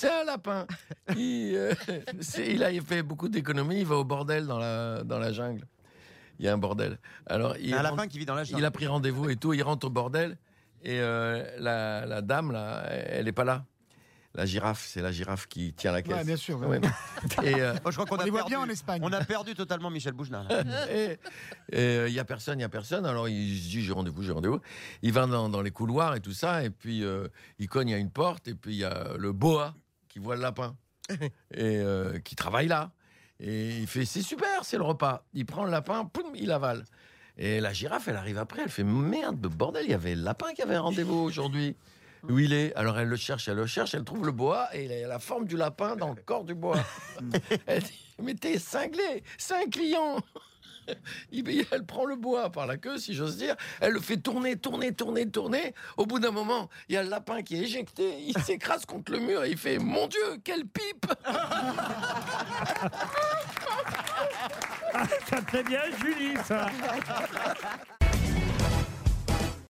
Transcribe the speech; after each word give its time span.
C'est 0.00 0.10
un 0.10 0.24
lapin. 0.24 0.66
Il, 1.16 1.54
euh, 1.56 1.74
il 2.38 2.62
a 2.64 2.70
fait 2.80 3.02
beaucoup 3.02 3.28
d'économies. 3.28 3.80
Il 3.80 3.86
va 3.86 3.96
au 3.96 4.04
bordel 4.04 4.46
dans 4.46 4.58
la, 4.58 5.02
dans 5.04 5.18
la 5.18 5.32
jungle. 5.32 5.66
Il 6.38 6.46
y 6.46 6.48
a 6.48 6.52
un 6.54 6.58
bordel. 6.58 6.98
Alors, 7.26 7.56
il, 7.58 7.74
Un 7.74 7.78
rentre- 7.82 7.90
lapin 7.96 8.08
qui 8.08 8.18
vit 8.18 8.24
dans 8.26 8.34
la 8.34 8.44
jungle. 8.44 8.60
il 8.60 8.64
a 8.64 8.70
pris 8.70 8.86
rendez-vous 8.86 9.28
et 9.28 9.36
tout. 9.36 9.52
Il 9.52 9.62
rentre 9.62 9.86
au 9.86 9.90
bordel 9.90 10.38
et 10.82 10.98
euh, 11.00 11.44
la, 11.58 12.06
la 12.06 12.22
dame, 12.22 12.50
là, 12.52 12.82
elle 12.88 13.26
n'est 13.26 13.32
pas 13.32 13.44
là. 13.44 13.64
La 14.36 14.46
girafe, 14.46 14.86
c'est 14.86 15.02
la 15.02 15.10
girafe 15.10 15.48
qui 15.48 15.72
tient 15.74 15.90
la 15.90 16.02
caisse. 16.02 16.14
Ouais, 16.14 16.24
bien 16.24 16.36
sûr, 16.36 16.56
ouais. 16.60 16.78
Ouais. 16.78 16.80
Et, 17.42 17.54
euh, 17.60 17.74
Oh, 17.84 17.90
je 17.90 17.96
crois 17.96 18.06
qu'on 18.06 18.14
On 18.16 18.20
a 18.20 18.24
les 18.24 18.30
voit 18.30 18.40
perdu. 18.40 18.54
bien 18.54 18.60
en 18.60 18.68
Espagne. 18.68 19.00
On 19.04 19.12
a 19.12 19.24
perdu 19.24 19.54
totalement 19.54 19.90
Michel 19.90 20.12
Bougenat. 20.12 20.46
et 20.90 21.18
euh, 21.74 22.06
il 22.08 22.14
y 22.14 22.20
a 22.20 22.24
personne, 22.24 22.60
il 22.60 22.62
y 22.62 22.64
a 22.64 22.68
personne. 22.68 23.04
Alors 23.06 23.28
il 23.28 23.58
se 23.58 23.68
dit 23.68 23.82
j'ai 23.82 23.92
rendez-vous, 23.92 24.22
j'ai 24.22 24.30
rendez-vous. 24.32 24.60
Il 25.02 25.12
va 25.12 25.26
dans, 25.26 25.48
dans 25.48 25.60
les 25.62 25.72
couloirs 25.72 26.14
et 26.14 26.20
tout 26.20 26.32
ça, 26.32 26.62
et 26.62 26.70
puis 26.70 27.02
euh, 27.04 27.26
il 27.58 27.68
cogne 27.68 27.92
à 27.92 27.96
une 27.98 28.10
porte, 28.12 28.46
et 28.46 28.54
puis 28.54 28.72
il 28.74 28.78
y 28.78 28.84
a 28.84 29.14
le 29.18 29.32
boa 29.32 29.74
qui 30.10 30.18
voit 30.18 30.36
le 30.36 30.42
lapin 30.42 30.76
et 31.10 31.78
euh, 31.78 32.18
qui 32.18 32.36
travaille 32.36 32.68
là. 32.68 32.90
Et 33.38 33.78
il 33.78 33.86
fait 33.86 34.04
c'est 34.04 34.20
super, 34.20 34.64
c'est 34.64 34.76
le 34.76 34.82
repas. 34.82 35.24
Il 35.32 35.46
prend 35.46 35.64
le 35.64 35.70
lapin, 35.70 36.04
poum, 36.04 36.32
il 36.34 36.50
avale. 36.50 36.84
Et 37.38 37.60
la 37.60 37.72
girafe, 37.72 38.08
elle 38.08 38.16
arrive 38.16 38.36
après, 38.36 38.62
elle 38.62 38.68
fait 38.68 38.84
merde, 38.84 39.40
bordel, 39.40 39.84
il 39.86 39.90
y 39.92 39.94
avait 39.94 40.14
le 40.14 40.22
lapin 40.22 40.52
qui 40.52 40.60
avait 40.60 40.74
un 40.74 40.82
rendez-vous 40.82 41.16
aujourd'hui. 41.16 41.74
Où 42.28 42.38
il 42.38 42.52
est 42.52 42.74
Alors 42.74 42.98
elle 42.98 43.08
le 43.08 43.16
cherche, 43.16 43.48
elle 43.48 43.56
le 43.56 43.64
cherche, 43.64 43.94
elle 43.94 44.04
trouve 44.04 44.26
le 44.26 44.32
boa 44.32 44.68
et 44.76 44.84
il 44.84 44.92
a 44.92 45.08
la 45.08 45.18
forme 45.18 45.46
du 45.46 45.56
lapin 45.56 45.96
dans 45.96 46.10
le 46.10 46.20
corps 46.20 46.44
du 46.44 46.54
boa. 46.54 46.76
elle 47.66 47.82
dit 47.82 48.14
Mais 48.22 48.34
t'es 48.34 48.58
cinglé, 48.58 49.22
c'est 49.38 49.54
un 49.54 49.70
client 49.70 50.18
il- 51.32 51.66
elle 51.70 51.84
prend 51.84 52.04
le 52.04 52.16
bois 52.16 52.50
par 52.50 52.66
la 52.66 52.76
queue, 52.76 52.98
si 52.98 53.14
j'ose 53.14 53.36
dire. 53.36 53.56
Elle 53.80 53.92
le 53.92 54.00
fait 54.00 54.16
tourner, 54.16 54.56
tourner, 54.56 54.92
tourner, 54.92 55.28
tourner. 55.28 55.74
Au 55.96 56.06
bout 56.06 56.18
d'un 56.18 56.30
moment, 56.30 56.68
il 56.88 56.94
y 56.94 56.98
a 56.98 57.02
le 57.02 57.10
lapin 57.10 57.42
qui 57.42 57.56
est 57.56 57.60
éjecté. 57.64 58.18
Il 58.26 58.36
s'écrase 58.42 58.84
contre 58.86 59.12
le 59.12 59.18
mur 59.20 59.44
et 59.44 59.50
il 59.50 59.58
fait 59.58 59.78
Mon 59.78 60.06
Dieu, 60.06 60.38
quelle 60.44 60.66
pipe 60.66 61.06
Ça 65.28 65.42
plaît 65.42 65.62
bien, 65.62 65.80
Julie, 66.00 66.34
ça 66.44 66.66